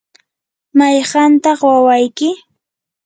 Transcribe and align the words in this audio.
¿mayqantaq 0.77 1.59
wawayki? 1.69 2.29